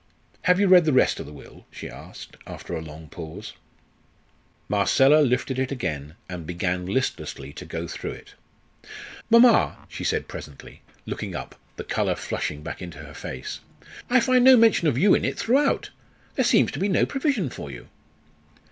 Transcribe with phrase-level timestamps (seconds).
[0.45, 3.53] "Have you read the rest of the will?" she asked, after a long pause.
[4.67, 8.33] Marcella lifted it again, and began listlessly to go through it.
[9.29, 13.59] "Mamma!" she said presently, looking up, the colour flushing back into her face,
[14.09, 15.91] "I find no mention of you in it throughout.
[16.33, 17.87] There seems to be no provision for you."